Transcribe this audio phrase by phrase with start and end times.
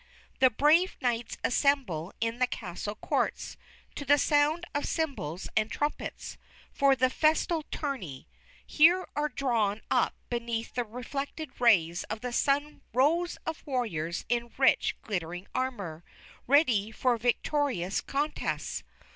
[0.39, 3.55] The brave knights assemble in the castle courts,
[3.93, 6.39] to the sound of cymbals and trumpets,
[6.73, 8.27] for the festal tourney;
[8.65, 14.51] here are drawn up beneath the reflected rays of the sun rows of warriors in
[14.57, 16.03] rich, glittering armor,
[16.47, 18.81] ready for victorious contests....